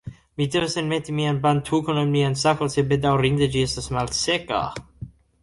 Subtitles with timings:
[0.39, 4.65] Mi devas enmeti mian bantukon en mian sakon sed bedaŭrinde ĝi estas malseka